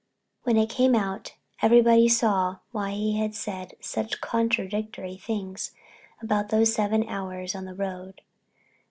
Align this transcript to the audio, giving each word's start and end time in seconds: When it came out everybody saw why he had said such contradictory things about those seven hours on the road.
When 0.45 0.57
it 0.57 0.71
came 0.71 0.95
out 0.95 1.35
everybody 1.61 2.07
saw 2.09 2.57
why 2.71 2.89
he 2.89 3.19
had 3.19 3.35
said 3.35 3.75
such 3.79 4.19
contradictory 4.19 5.15
things 5.15 5.73
about 6.23 6.49
those 6.49 6.73
seven 6.73 7.07
hours 7.07 7.53
on 7.53 7.65
the 7.65 7.75
road. 7.75 8.21